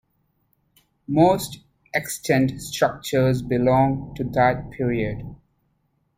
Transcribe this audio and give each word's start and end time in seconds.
Most 1.07 1.59
extant 1.93 2.59
structures 2.59 3.43
belong 3.43 4.15
to 4.15 4.23
that 4.23 4.71
period. 4.71 5.23